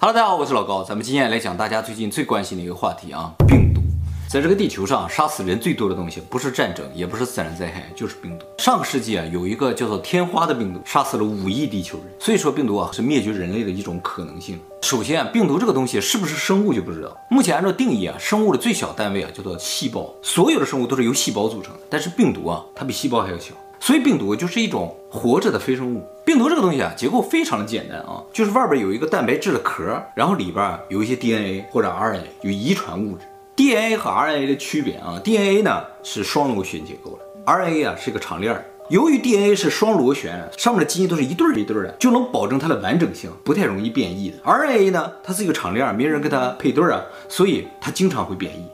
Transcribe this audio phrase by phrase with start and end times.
[0.00, 3.80] Hello，大家好，我是老高，咱们今天来讲大家最近最关心的一个话题啊，病毒。
[4.30, 8.46] 在这个地球上，杀死人最多的东西不是战争，也不是自然灾害，就是病毒。
[8.58, 12.06] 上个世纪啊，有一个叫做天花的病毒，杀死了五亿地球人。
[12.20, 14.56] 所以说，病毒啊是灭绝人类的一种可能性。
[14.82, 17.16] 首先啊，病毒这个东西是不是生物就不知道。
[17.28, 21.80] 目前按照定义啊，生物的最小单位啊叫做细胞，所有的生物都是由细胞组成的。
[21.90, 23.52] 但是病毒啊，它比细胞还要小。
[23.80, 26.06] 所以病毒就是一种活着的非生物。
[26.24, 33.24] 病毒这个东西啊，结构非常的简单啊，就是外边有一个蛋白质的壳，然后里边有一些 DNA 或者 RNA，有遗传物质。
[33.56, 38.64] DNA 和 RNA 的区别啊，DNA 呢是双螺旋结构的，RNA 啊是一个长链儿。
[38.88, 44.38] 由于 DNA 是双螺旋，上面的基因都是一对儿一对儿的，就能保证它的完整性，不太容易变异的。
[44.44, 48.64] RNA 呢，它是一个长链儿，没人跟它配对儿啊，所以它经常会变异。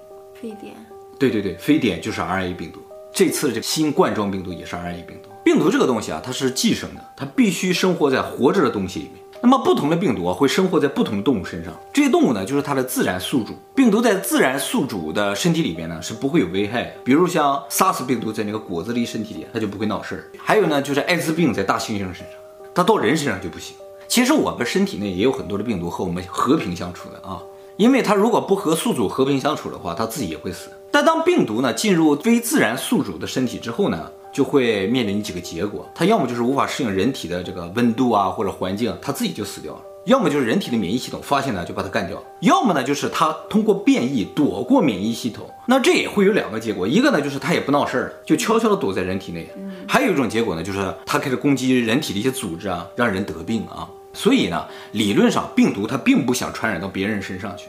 [0.41, 0.75] 非典。
[1.19, 2.81] 对对对，非典就是 RNA 病毒。
[3.15, 5.31] 这次这个新冠状病毒也是 RNA 病毒。
[5.45, 9.23] 病毒这个东西啊，它是寄生的，它必须生活在活着的东西里面。
[9.41, 11.73] 那么不同的病毒啊，会生活在不同的动物身上。
[11.93, 13.55] 这些动物呢，就是它的自然宿主。
[13.73, 16.91] 病毒在自然宿主的身体里边呢，是不会有危害的。
[17.05, 20.25] 比如像 SARS 病毒在那个果子狸身体里，它就不会闹事儿。
[20.37, 22.27] 还有呢，就是艾滋病在大猩猩身上，
[22.75, 23.77] 它到人身上就不行。
[24.09, 27.41] 其实我们身体内也有很多的病毒和我们和平相处的啊。
[27.77, 30.71] 因为它如果不和宿主和平相处的话，它自己也会死。
[30.95, 45.51] 但当病毒呢进入非自然宿主的身体之后呢，就会面临几个结果：它要么就是无法适应人体的这个温度啊或者环境，它自己就死掉了；要么就是人体的免疫系统发现了就把它干掉；要么呢就是它通过变异躲过免疫系统。
[45.67, 49.43] 那这也会有两个结果：一个呢就是它也不闹事儿了，就悄悄地躲在人体内；
[49.89, 53.91] 还有一种结果呢就是它开始攻击人体的一些组织啊，让人得病啊。
[54.13, 57.67] 所以呢，理论上病毒它并不想传染到别人身上去，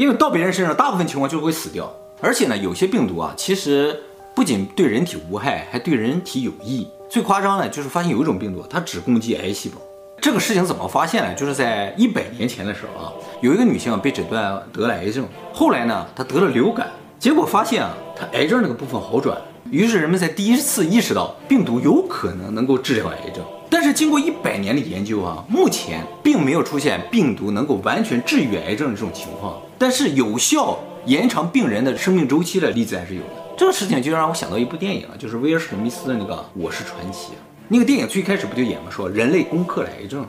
[0.00, 1.94] 因为到别人身上，大部分情况就会死掉。
[2.22, 3.94] 而且呢，有些病毒啊，其实
[4.34, 6.88] 不仅对人体无害，还对人体有益。
[7.10, 9.76] 最夸张的，就是发现有一种病毒，它只攻击癌细胞。
[10.18, 11.34] 这个事情怎么发现呢？
[11.34, 19.36] 就是在一百年前的时候啊，有一个女性被诊断得了癌症，后来呢，她得了流感，结果发现啊，她癌症那个部分好转，
[19.70, 23.44] 于是人们才第一次意识到病毒有可能能够治疗癌症。
[23.68, 29.60] 但是经过一百年的研究啊，目前并没有出现病毒能够完全治愈癌症的这种情况。
[29.80, 33.28] 但是有效延长病人的生命周期的例子还是有的。
[33.56, 37.28] 这个事情就让我想到一部电影，就是威尔史密斯的那个《我是传奇》。
[37.68, 40.26] 那个电影最开始不就演嘛，说人类攻克了癌症，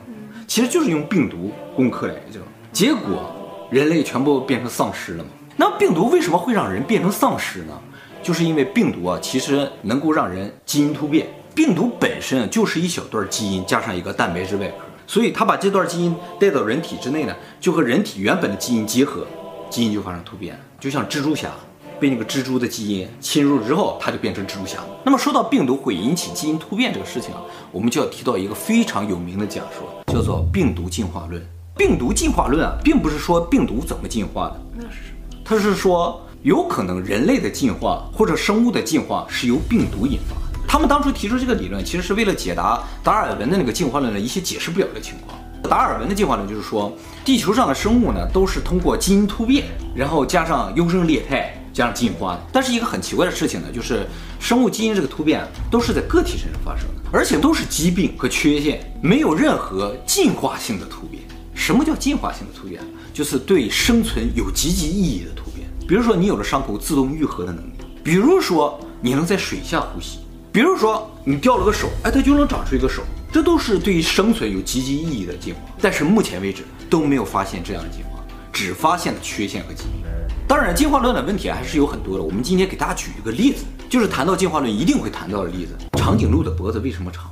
[0.48, 2.42] 其实就是用病毒攻克了癌症。
[2.72, 3.30] 结果
[3.70, 5.28] 人类全部变成丧尸了嘛。
[5.58, 7.78] 那病毒为什么会让人变成丧尸呢？
[8.22, 11.26] 就是因为病毒啊，其实能够让人基因突变。
[11.54, 14.74] 病毒本身就是一小段基因加上一个蛋白质外壳，
[15.06, 19.26] 所以它把这段基因带到人体之内呢，就和人体原本的基因结合，
[19.72, 20.60] 基因就发生突变了。
[20.78, 21.50] 就像蜘蛛侠
[21.98, 24.80] 被那个蜘蛛的基因侵入之后，它就变成蜘蛛侠。
[25.02, 27.40] 那么说到病毒会引起基因突变这个事情啊，
[27.72, 31.42] 我们就要提到一个非常有名的假说，叫做病毒进化论。
[31.74, 35.36] 病毒进化论啊，并不是说病毒怎么进化的，那是什么？
[35.42, 40.60] 它是说有可能人类的进化或者生物的进化是由病毒引发的。
[40.68, 45.38] 他们当初提出这个理论，其实是为了解答达尔文的那个进化论的一些解释不了的情况。
[45.68, 46.92] 达尔文的进化论就是说，
[47.24, 49.64] 地球上的生物呢，都是通过基因突变，
[49.94, 52.42] 然后加上优胜劣汰，加上进化的。
[52.52, 54.06] 但是一个很奇怪的事情呢，就是
[54.38, 61.22] 生物基因这个突变都是在个体身上发生的，而且都是疾病和缺陷，没有任何进化性的突变。
[61.54, 62.82] 什么叫进化性的突变？
[63.14, 65.66] 就是对生存有积极意义的突变。
[65.86, 70.18] 比如说，你有了伤口自动愈合的能力；比如说，你能在水下呼吸。
[70.50, 73.02] 比如说你掉了个手，哎，它就能长出一个手，
[73.32, 75.60] 这都是对于生存有积极意义的进化。
[75.80, 78.22] 但是目前为止都没有发现这样的进化，
[78.52, 80.02] 只发现了缺陷和疾病。
[80.46, 82.22] 当然，进化论的问题还是有很多的。
[82.22, 87.30] 我们今天给大家举一个例子，就是谈到进化论一定会谈到的例子：长颈鹿的脖子为什么长？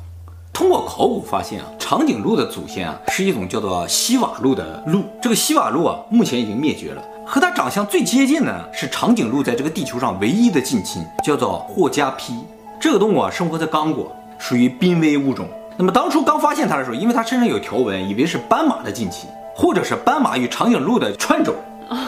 [0.55, 5.05] 通过考古发现啊，长颈鹿的祖先啊是一种叫做西瓦鹿的鹿。
[5.21, 7.03] 这个西瓦鹿啊，目前已经灭绝了。
[7.27, 12.33] 和它长相最接近的是长颈鹿在这个地球上唯一的近亲，叫做霍加丕。
[12.81, 15.47] 这个动物啊，生活在刚果，属于濒危物种。
[15.81, 21.55] 那么当初刚发现它的时候，因为它身上有条纹，以为是斑马的近亲，或者是斑马与长颈鹿的串种。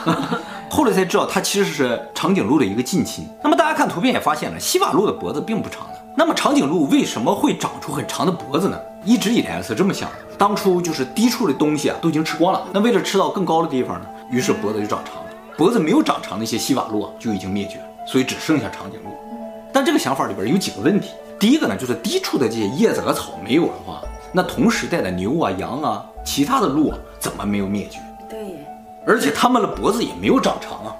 [0.68, 3.26] 后来才知道它其实是长颈鹿的一个近亲。
[3.42, 5.94] 那么大家看图片也发现了，西瓦鹿的脖子并不长的。
[6.14, 8.78] 那么长颈鹿为什么会长出很长的脖子呢？
[9.06, 15.30] 一直以来是这么想的：当初就是低处的东西啊都已经吃光了，那为了吃到更高的地方呢，于是脖子就长长了。
[15.56, 19.08] 脖子没有长长的一些西瓦鹿啊就已经灭绝了，所以只剩下长颈鹿。
[19.72, 21.12] 但这个想法里边有几个问题。
[21.42, 24.00] 第一个呢，就是低处的这些叶子和草没有的话，
[24.30, 27.98] 那同时代的牛啊、羊啊、其他的鹿啊，怎么没有灭绝？
[28.30, 28.64] 对，
[29.04, 30.94] 而且它们的脖子也没有长长啊，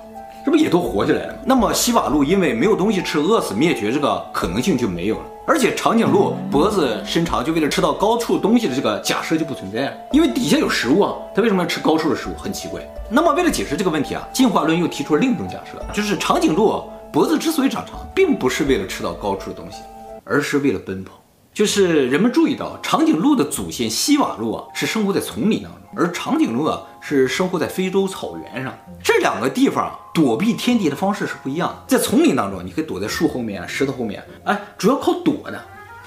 [0.44, 1.38] 这不也都活下来了吗？
[1.46, 5.22] 那么西瓦鹿因为没有东西吃，饿死灭绝这个可能性就没有了。
[5.46, 12.32] 而且长颈鹿脖子伸长就为了吃到高处东西的这个假设就不存在了，因为底下有食物啊，它为什么要吃高处的食物？
[12.36, 12.82] 很奇怪。
[13.08, 19.82] 那么为了解释这个问题啊，进化论又提出了另一种假设，就是长颈鹿脖子之所以长长，并不是为了吃到高处的东西，
[20.32, 21.22] 而是为了奔跑。
[21.52, 28.72] 就是人们注意到，长颈鹿的祖先西瓦鹿啊，是生活在丛林当中，而长颈鹿啊是生活在非洲草原上。
[29.04, 31.76] 这两个地方躲避天敌的方式是不一样的。
[31.86, 35.58] 在丛林当中，你可以躲在树后面、石头后面，哎，主要靠躲的；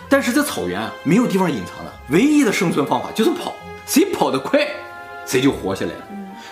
[0.10, 3.54] 但是在草原啊，没有地方隐藏的，唯一的生存方法就是跑，
[3.86, 4.68] 谁跑得快，
[5.28, 6.08] 谁就活下来了。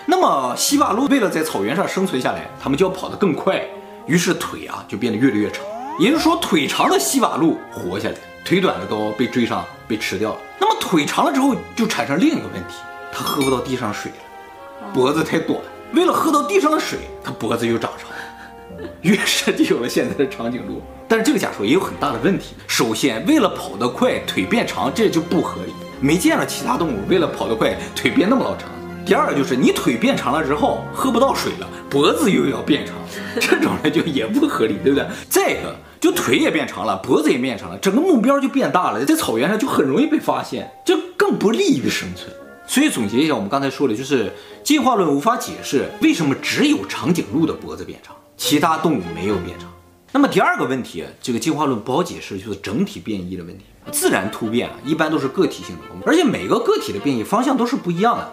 [0.06, 3.60] 那么西瓦鹿为了在草原上生存下来，他们就要跑得更快，
[4.06, 5.64] 于是腿啊就变得越来越长。
[5.98, 8.14] 也就是说，腿长的西瓦鹿活下来。
[8.44, 10.38] 腿短的都被追上，被吃掉了。
[10.60, 12.74] 那么腿长了之后，就产生另一个问题，
[13.10, 15.58] 它喝不到地上水了，脖子太短。
[15.94, 18.10] 为了喝到地上的水，它脖子又长长，
[19.00, 20.82] 于是就有了现在的长颈鹿。
[21.08, 22.54] 但是这个假说也有很大的问题。
[22.66, 25.72] 首先，为了跑得快，腿变长，这就不合理。
[26.00, 28.68] 没见着其他动物为了跑得快，腿变那么老长。
[29.04, 32.94] 第二个就是你腿变长了之后，喝不到水了，脖子又要变长，
[33.40, 35.06] 这种呢就也不合理，对不对？
[35.28, 35.74] 再一个。
[36.00, 42.30] 就腿也变长了，脖子也变长了，整个目标就变大了，在草原上就很容易被发现，这更不利于生存。
[42.66, 44.30] 所以总结一下，我们刚才说的就是
[44.62, 49.72] 进化论无法解释为什么只有长颈鹿的脖子变长，其他动物没有变长。
[50.12, 53.64] 那么第二个问题，这个进化论不好解释，就是整体变异的问题。
[53.90, 58.32] 自然突变啊，一般都是个体性的，而且每个个体的变异方向都是不一样的，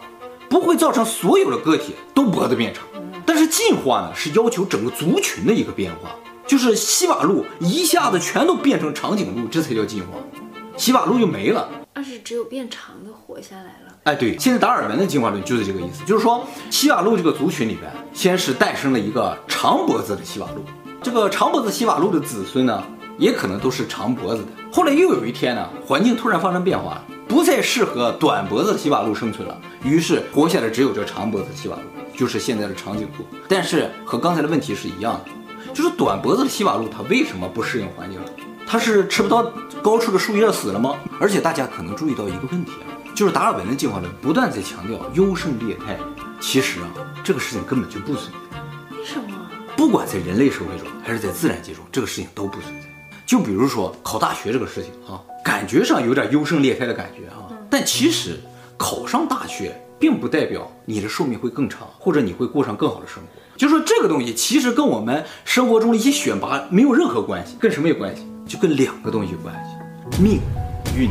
[0.52, 2.84] 不会造成所有的个体都脖子变长。
[3.26, 6.12] 但是进化呢，是要求整个族群的一个变化。
[6.46, 10.18] 就是西瓦鹿一下子全都变成长颈鹿，这才叫进化。
[10.76, 13.96] 西瓦鹿就没了，但是只有变长的活下来了。
[14.04, 20.64] 哎，对，现在达尔文的进化论就是这个意思，就是说西瓦鹿这个族群里边，先是诞生了一个长脖子的西瓦鹿，
[21.02, 22.84] 这个长脖子西瓦鹿的子孙呢，
[23.18, 24.50] 也可能都是长脖子的。
[24.74, 27.02] 后来又有一天呢，环境突然发生变化，
[27.32, 31.84] 不再适合短脖子的西瓦路生存了，于是活下来只有这长脖子西瓦路，
[32.14, 33.26] 就是现在的长颈鹿。
[33.48, 35.32] 但是和刚才的问题是一样的。
[35.74, 38.26] 就是短脖子的西瓦路，它为什么不适应环境了？
[38.68, 39.50] 它是吃不到
[39.82, 40.98] 高处的树叶死了吗？
[41.22, 45.98] 而且大家可能注意到一个问题啊，就是达尔文的进化论不断在强调优胜劣汰，
[46.42, 46.92] 其实啊，
[47.24, 48.98] 这个事情根本就不存在。
[48.98, 49.38] 为什么？
[49.78, 52.88] 不管在人类社会中还是在自然界中，这个事情都不存在。
[53.32, 58.38] 就比如说考大学这个事情啊，感觉上有点优胜劣汰的感觉啊，但其实
[58.76, 63.30] 考上大学并不代表你的寿命会更长，或者你会过上更好的生活。
[63.56, 68.28] 就说这个东西其实跟我们生活中的一些选拔没有任何关系，跟什么有关系？
[68.46, 70.42] 就跟两个东西有关系，命、
[71.00, 71.10] 运。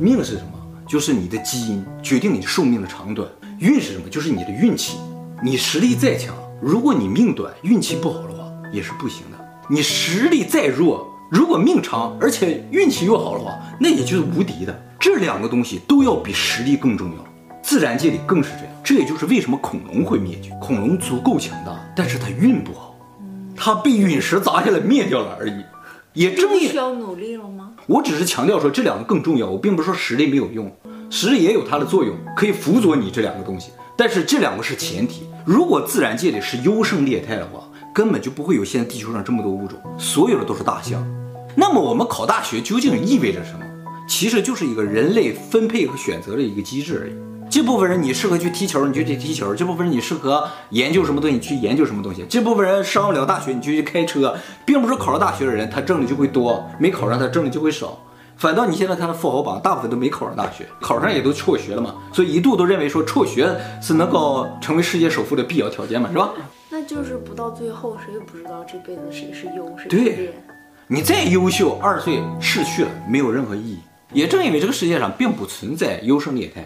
[0.00, 0.58] 命是什么？
[0.88, 3.28] 就是你的基因决定你的寿命的长短。
[3.60, 4.08] 运是什么？
[4.08, 4.98] 就是你的运气。
[5.40, 9.35] 你实力再强，如果你命短，运气不好的话，也是不行的。
[9.68, 14.82] 你实力再弱，如果命长而且运气又好的话，那也就是无敌的。
[14.98, 17.24] 这两个东西都要比实力更重要。
[17.62, 20.50] 自然界里更是这样，这也就是为什么恐龙会灭绝。
[20.60, 22.94] 恐龙足够强大，但是它运不好，
[23.56, 25.64] 它被陨石砸下来灭掉了而已。
[26.12, 27.72] 也正不需要努力了吗？
[27.86, 30.70] 我只是强调说这两个更重要，我并不是说实力没有用，
[31.10, 33.72] 实力也有它的作用，可以辅佐你这两个东西。
[33.96, 37.65] 但是这两个是前提，如果自然界里是优胜劣汰的话，
[37.96, 41.02] 根本就不会有现在地球上这么多物种，所有的都是大象。
[41.54, 43.60] 那么我们考大学究竟意味着什么？
[44.06, 47.14] 其实就是一个人类分配和选择的一个机制而已。
[47.50, 54.36] 这部分人你适合去踢球，你就去踢球；这部分人你适合研究什么东西，你去研究什么东西；这部分人上不了大学，你就去开车，
[54.66, 57.98] 并不是考上大学的人他挣的就会多，没考上他挣的就会少。
[58.36, 61.94] 反倒你现在看的富豪榜，大部分都没考上大学，考上也都辍学了嘛。
[62.12, 63.50] 所以一度都认为说辍学
[63.80, 66.30] 是能够成为世界首富的必要条件嘛，是吧？
[66.78, 70.14] 那就是不到最后，谁也不知道这辈子谁是优谁是劣。
[70.14, 70.34] 对，
[70.86, 73.78] 你再优秀，二十岁逝去了，没有任何意义。
[74.12, 76.62] 也正因为这个世界上并不存在优胜劣汰。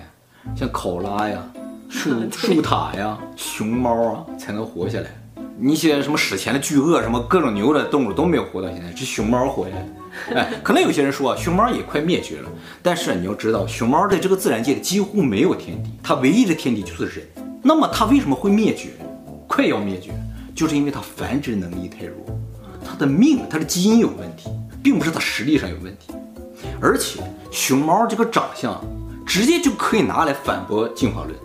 [0.56, 1.40] 像考拉呀、
[1.88, 5.06] 树 树塔呀、熊猫啊，才能活下来。
[5.56, 10.40] 你些什么史前的巨鳄，什么各种牛的动物都没有活到现在，只熊猫活下来。
[10.40, 12.50] 哎，可能有些人说啊，熊猫也快灭绝了。
[12.82, 17.24] 但是你要知道，熊猫在这个自然界里几乎没有天敌，它唯一的天敌就是人。
[17.62, 18.88] 那么它为什么会灭绝？
[19.52, 20.12] 快要灭绝，
[20.54, 22.14] 就是因为它繁殖能力太弱，
[22.86, 24.48] 它的命，它的基因有问题，
[24.80, 26.14] 并不是它实力上有问题。
[26.80, 28.80] 而且熊猫这个长相。
[29.26, 31.36] 直接就可以拿来反驳进化论。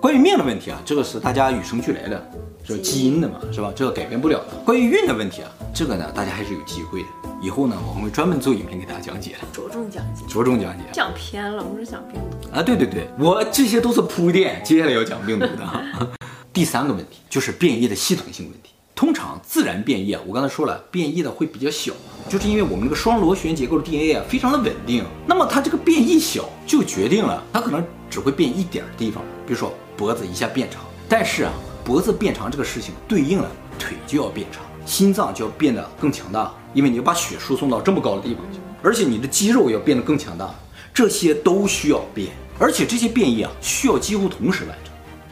[0.00, 2.30] 关于命的问题啊，这个是大家与生俱来的，
[2.64, 3.70] 是基因的嘛，是吧？
[3.76, 4.56] 这个改变不了的。
[4.64, 7.08] 关于运的问题啊，这个呢，大家还是有机会的。
[7.42, 10.84] 以后呢，我们会专门做影片给大家讲解的，着重讲解，着重讲解。
[10.94, 16.15] 讲偏了，我是讲病毒啊，对对对，我这些都是铺垫，接下来要讲病毒的。
[16.56, 18.70] 第三个问题就是变异的系统性问题。
[18.94, 21.92] 通常自然变异啊，我刚才说了，变异的会比较小，
[22.30, 31.52] 就是因为我们这个双螺旋结构的 DNA 啊非常的稳定，那么它这个变异小，就决定了它可能只会变一点儿地方，比如说脖子一下变长，但是啊，
[31.84, 40.54] 脖子变长这个事情对应了腿就要变长，心脏就要变得更强大，因为你要把血输送到这么高的地方去，而且你的肌肉要变得更强大，
[40.94, 44.85] 这些都需要变，而且这些变异啊需要几乎同时完成。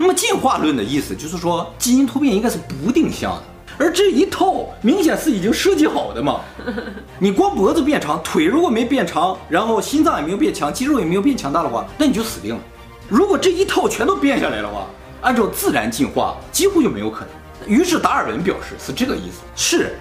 [0.04, 3.42] 那么进化论的意思就是说，基因突变应该是不定向的，
[3.78, 6.42] 而这一套明显是已经设计好的嘛。
[7.18, 12.60] 你光脖子变长，腿如果没变长，然后心脏也没有变强，肌肉也没有变强大的话，那你就死定了。
[13.08, 14.86] 如果这一套全都变下来的话，
[15.22, 17.28] 按照自然进化，几乎就没有可能。
[17.66, 19.96] 于是达尔文表示是这个意思，是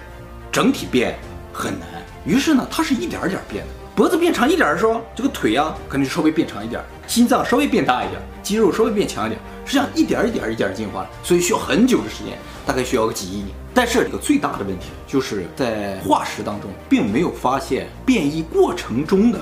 [0.52, 1.18] 整体变
[1.50, 1.88] 很难。
[2.26, 3.70] 于是呢，它是一点点变的。
[3.96, 9.40] 脖子变长一点的时候，这个腿、啊，可能就稍微变长一点，心脏稍微变大一点，肌肉稍微变强一点。
[9.64, 12.36] 实际上一点一点一点进化，所以需要很久的时间，
[12.66, 13.50] 大概需要个几亿年。
[13.72, 19.38] 但是这个最大的问题就是在化石当中，并没有发现变异过程中的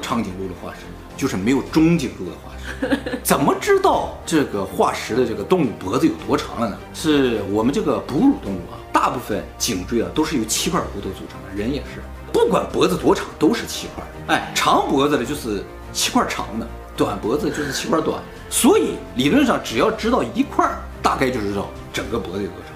[0.00, 3.18] 长颈鹿的化石，就是没有中颈鹿的化石。
[3.22, 6.78] 怎么知道这个化石的这个动物脖子有多长了呢？
[6.94, 12.00] 是我们这个哺乳动物啊，大部分颈椎啊都是由七块骨头组成的，人也是，
[12.32, 14.04] 不管脖子多长都是七块。
[14.34, 16.66] 哎，长脖子的就是七块长的。
[16.96, 18.20] 短脖子就是七块短，
[18.50, 20.70] 所以理论上只要知道一块，
[21.02, 22.74] 大概就知道整个脖子有多长。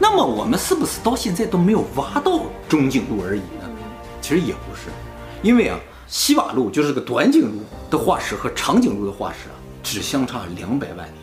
[0.00, 3.70] 那么我们是不是到现在都没有挖到中颈鹿而已呢？
[4.20, 4.88] 其实也不是，
[5.42, 11.14] 因为啊，西瓦鹿就是个短颈鹿的化石和长颈鹿的化石啊，只相差两百万年。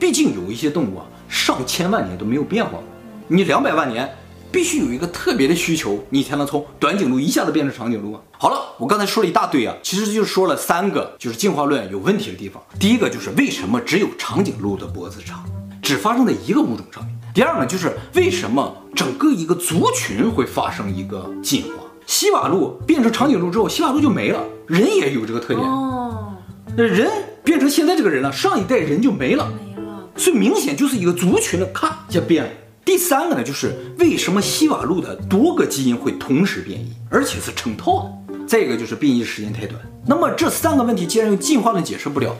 [0.00, 2.82] 毕竟有一些动物啊，上千万年都没有变化过，
[3.28, 4.12] 你两百万年。
[4.52, 8.20] 必须有一个特别的需求，你才能从短颈鹿一下子变成长颈鹿啊！
[8.38, 12.62] 好了，我刚才说了一大堆啊，其实就说了三个，就是进化论有问题的地方。
[12.78, 15.42] 第一个就是为什么只有长颈鹿的脖子长，
[15.80, 17.18] 只发生在一个物种上面。
[17.34, 21.84] 第二呢，就是为什么整个一个族群会发生一个进化？
[22.06, 26.34] 西瓦鹿变成长颈鹿之后，西瓦鹿就没了，人也有这个特点哦。
[26.76, 27.10] 那人
[27.42, 32.50] 变成现在这个人了，上一代人就没了，没了，所以明显就是一个族群的咔就变了。
[32.84, 38.34] 第三个呢，就是为什么西瓦鹿的多个基因会同时变异，而且是成套的。
[38.46, 39.80] 再一个就是变异时间太短。
[40.04, 42.36] 那么这三个问题既然用进化论解释不了，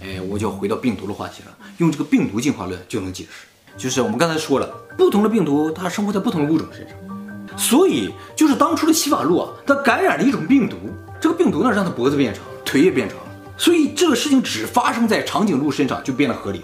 [0.00, 3.46] 哎，我就要回到病毒的话题了，用这个病毒进化论就能解释。
[3.76, 10.76] 就是我们刚才说了，不同的病毒它生活在不同的物种身上，所以就是当初的西瓦鹿啊，它感染了一种病毒，
[11.20, 13.18] 这个病毒呢让它脖子变长，腿也变长，
[13.56, 16.62] 所以这个事情只发生在长颈鹿身上就变得合理。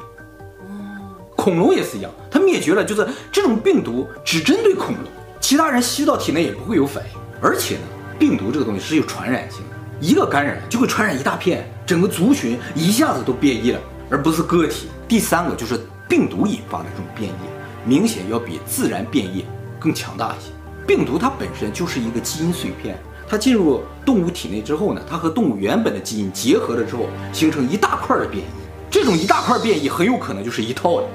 [1.49, 5.05] 恐龙也是一样，它灭绝了，就是这种病毒只针对恐龙，
[5.41, 7.19] 其他人吸到体内也不会有反应。
[7.41, 7.81] 而且呢，
[8.19, 14.89] 病毒这个东西是有传染性的，一个感染就会传染一大片，整个族群一下子都变异了，而不是个体。
[15.09, 19.47] 第三个就是病毒引发的这种变异，明显要比自然变异
[19.81, 20.51] 更强大一些。
[20.87, 28.49] 病毒它本身就是一个基因碎片，它进入动物体内之后呢，它和动物原本的基因结合了之后，形成一大块的变异。
[28.91, 31.07] 这种一大块变异很有可能就是一套的。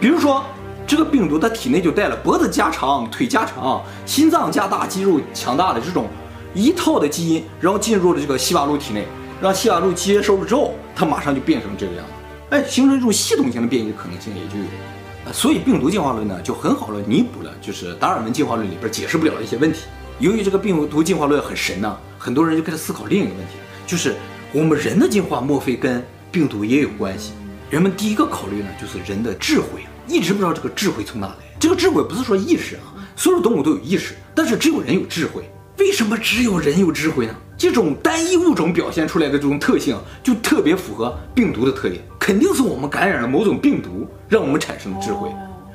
[0.00, 0.44] 比如说，
[0.86, 6.06] 这个病毒它体内就带了脖子加长、腿加长、心脏加大、肌肉强大的这种
[6.54, 9.04] 一套的基因，然后进入了这个西瓦路体内，
[9.40, 12.12] 让西瓦路接收了之后，它马上就变成这个样子，
[12.50, 15.32] 哎，形成这种系统性的变异的可能性也就有。
[15.32, 19.80] 所以病毒进化论呢，就很好的弥补了就是达尔文进化论里边解释不了的一些问题。
[20.20, 23.54] 由于这个病毒进化论很神呢，很多人就开始思考另一个问题，
[23.86, 24.14] 就是
[24.52, 27.32] 我们人的进化莫非跟病毒也有关系？
[27.70, 31.34] 人们第一个考虑呢，就是人的智慧，一直不知道这个智慧从哪来。
[31.60, 35.44] 这个智慧不是说意识啊，所有动物都有意识，但是只有人有智慧。
[35.76, 37.34] 为什么只有人有智慧呢？
[37.58, 42.02] 这种单一物种表现出来的这种特性，就特别符合病毒的特点。
[42.18, 45.28] 肯定是我们感染了某种病毒，让我们产生了智慧，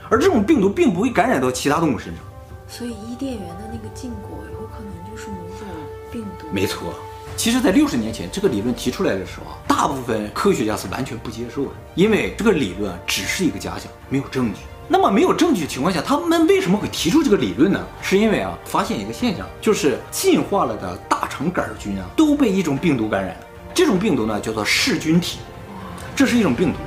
[0.09, 2.23] 而这种病毒并不会感染到其他动物身上。
[2.67, 5.67] 所以伊甸园的那个禁果，有可能就是某种
[6.11, 6.47] 病毒。
[6.51, 6.91] 没错。
[7.35, 14.61] 其实，在六十年前这个理论提出来的时候啊，大部分科学家是完全不接受的，因为这个理论只是一个假想，没有证据。
[14.87, 17.79] 那么没有证据的情况下，他们为什么会提出这个理论呢？
[18.01, 23.35] 是因为啊，发现一个现象，就是进化了的大肠杆菌啊，都被一种病毒感染。
[23.73, 25.39] 这种病毒呢，叫做噬菌体，
[26.15, 26.77] 这是一种病毒。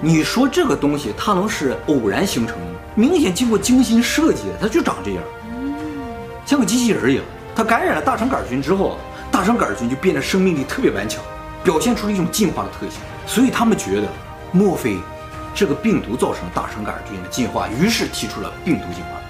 [0.00, 2.78] 你说这个东西它能是偶然形成的吗？
[2.94, 5.22] 明显经过精心设计的，它就长这样，
[6.44, 7.24] 像个机器人一样。
[7.56, 8.98] 它感染了大肠杆菌之后。
[9.34, 11.20] 大肠杆菌就变得生命力特别顽强，
[11.64, 14.06] 表现出了一种进化的特性，所以他们觉得，
[14.52, 14.96] 莫非
[15.52, 17.66] 这个病毒造成了大肠杆菌的进化？
[17.68, 19.20] 于是提出了病毒进化。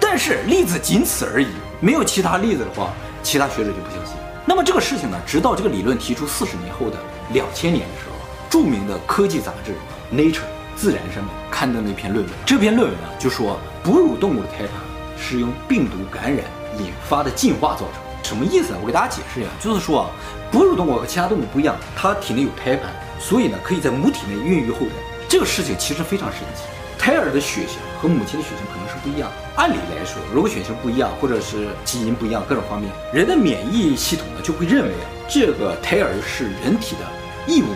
[0.00, 1.48] 但是例子仅此而已，
[1.78, 4.14] 没有其他例子的话，其他学者就不相信。
[4.46, 6.96] 那么这个事情呢，直到这个理论提出四十年后的
[7.34, 8.16] 两千年的时候，
[8.48, 9.74] 著名的科技杂志
[10.18, 10.36] 《Nature》
[10.74, 12.34] 自然上面刊登了一篇论文。
[12.46, 14.70] 这篇论文呢，就说哺乳动物的胎盘
[15.18, 16.46] 是由病毒感染
[16.78, 18.09] 引发的进化造成。
[18.30, 18.78] 什么意思呢？
[18.80, 20.10] 我给大家解释一下，就是说啊，
[20.52, 24.92] 哺乳动物和其他动物不一样，它体内有胎盘，所以呢，可以在母体内孕育后代。
[25.28, 26.62] 这个事情其实非常神奇。
[26.96, 29.36] 胎儿的血型和母亲的血型可能是不一样的。
[29.56, 37.66] 按理来说，如果血型不一样，或者是基因不一样，各种方面，人的免疫系统呢就会认为啊，这个胎儿是人体的异物，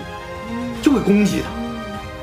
[0.81, 1.51] 就会攻击它。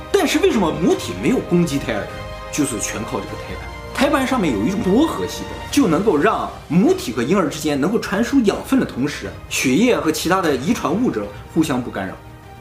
[0.09, 2.07] 但是为什么母体没有攻击胎儿？
[2.49, 3.70] 就是全靠这个胎盘。
[4.01, 12.15] 胎盘上面有一种多核细胞，就能够让母体和婴儿之间能够传输养分的同时，血液和其他的遗传物质互相不干扰。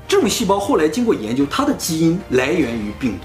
[0.07, 3.25] 这种细胞后来经过研究，它的基因来源于病毒。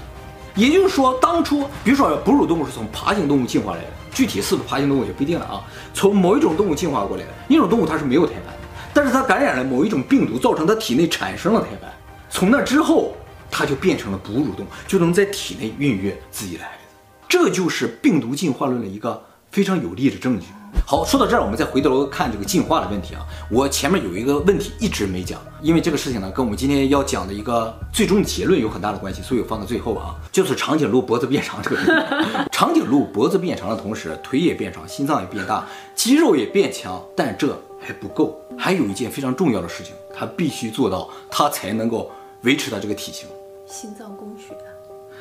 [0.54, 5.62] 也就是说，当初比如说哺乳动物是从爬行动物进化来的，具体是不是爬行动物就不一定了啊。
[5.92, 8.60] 从某一种动物进化过来的，一种动物它是没有胎盘的，
[8.94, 11.92] 但是它感染了某一种病毒，造成它体内产生了胎盘。
[12.30, 13.14] 从那之后，
[13.50, 16.85] 它就变成了哺乳动物，就能在体内孕育自己的孩子。
[17.28, 20.46] 这就是病毒进化论的一个非常有力的证据。
[20.84, 23.24] 好，说到这儿，我们再回头看这个进化的问题啊。
[23.50, 30.14] 我前面有一个问题一直没讲，因为这个事情呢，跟我们今天要讲的一个最终结论有很大的关系，所以我放到最后啊。
[30.30, 31.92] 就是长颈鹿脖子变长这个问题。
[32.52, 42.10] 长颈鹿脖子变长的同时，腿也变长，心脏也变大，肌肉也变强，但这还不够，还有一件非常重要的事情，它必须做到，它才能够
[42.42, 43.26] 维持它这个体型。
[43.66, 44.54] 心脏供血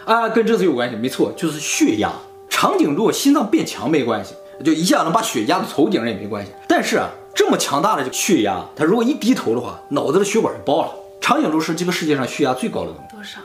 [0.05, 2.12] 啊，跟这次有关系，没错，就是血压。
[2.50, 4.33] 长颈鹿心脏变强没关系。
[4.63, 10.93] 就一下能把血压到头顶上也没关系，但是啊，这么强大的这个血压，它如果一低头的话，脑子的血管就爆了。
[11.19, 13.41] 长颈鹿是这个世界上血压最高的动物，多少？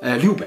[0.00, 0.46] 哎，六百。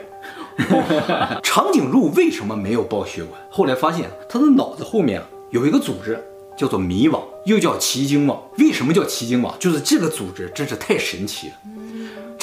[1.44, 3.40] 长颈鹿为什么没有爆血管？
[3.52, 6.20] 后来发现它的脑子后面有一个组织
[6.58, 8.42] 叫做迷网，又叫奇经网。
[8.58, 9.56] 为什么叫奇经网？
[9.60, 11.54] 就是这个组织真是太神奇了。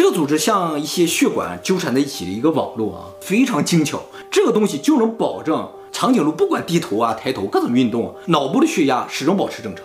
[0.07, 4.03] 个组织像一些血管纠缠在一起的一个网络啊，非常精巧。
[4.31, 5.69] 这个东西就能保证。
[5.93, 9.83] 长颈鹿不管低头啊、抬头各种运动啊，脑部的血压始终保持正常。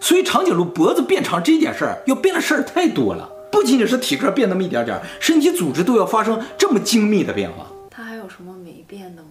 [0.00, 7.66] 所以长颈鹿脖子变长这件事儿，要变的事儿太多了，不仅仅是体格变那么一点点，身体组织都要发生这么精密的变化。
[7.90, 9.28] 它还有什么没变的吗？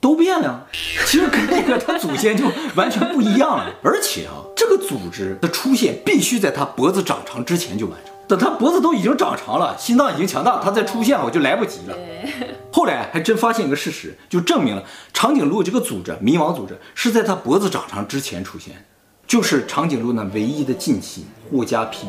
[0.00, 2.44] 都变了，其实跟那个它祖先就
[2.76, 3.74] 完全不一样了。
[3.82, 8.14] 而且啊，这个组织的出现必须在它脖子长长之前就完成。
[8.28, 11.96] 等他脖子都已经长长了，心脏已经强大，他再出现我就来不及了。
[12.70, 18.84] 后来还真发现一个事实，就证明了长颈鹿这个组织迷网组织是在它脖子长长之前出现，
[19.26, 22.06] 就是长颈鹿呢唯一的近亲霍加丕。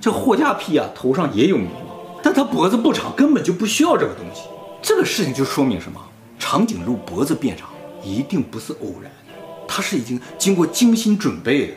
[0.00, 4.44] 这霍加丕啊头上也有迷网，但他脖子不长，根本就不需要这个东西。
[4.80, 6.00] 这个事情就说明什么？
[6.38, 7.68] 长颈鹿脖子变长
[8.02, 11.74] 一定不是偶然的，它是已经经过精心准备的。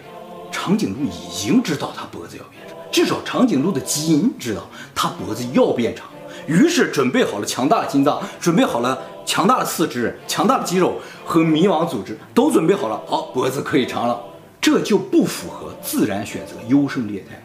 [0.52, 2.55] 长颈鹿已经知道它脖子要变。
[2.92, 6.08] 至少长颈鹿的基因知道它脖子要变长，
[6.48, 13.02] 于是准备好了强大的心脏，准备好了强大的四肢、强大的肌肉和迷网组织，都准备好了。
[13.08, 14.22] 好，脖子可以长了，
[14.62, 17.42] 这就不符合自然选择优胜劣汰。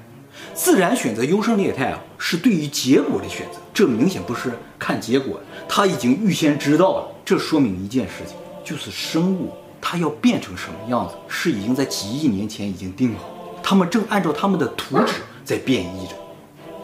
[0.55, 7.09] 自然选择优胜劣汰啊，是对于结果的选择，这明显不是看结果，他已经预先知道了。
[7.25, 13.29] 这说明一件事情，就是生物它要变成什么样子，是已经在几亿年前已经定好，
[13.63, 15.15] 他们正按照他们的图纸。
[15.51, 16.15] 在变异着，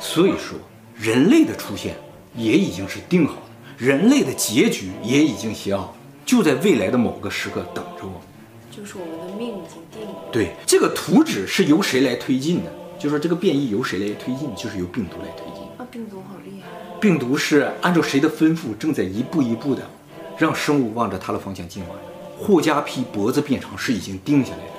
[0.01, 0.59] 所以说
[0.97, 1.95] 人类的出现
[2.35, 8.21] 也已经是定好的，人类的结局也已经写好，就在未来的某个时刻等着我们。
[8.69, 10.17] 就是我们的命已经定了。
[10.33, 12.73] 对，这个图纸是由谁来推进的？
[12.99, 14.53] 就说这个变异由谁来推进？
[14.57, 15.63] 就是由病毒来推进。
[15.79, 16.67] 啊，病毒好厉害！
[17.01, 19.89] 病毒是按照谁的吩咐，正在一步一步的
[20.37, 21.95] 让生物望着它的方向进化。
[22.37, 24.73] 霍加皮脖子变长是已经定下来的。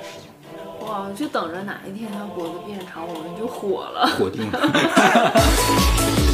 [1.14, 4.58] 就等着哪一天他脖子变长，我们就火了，火定了。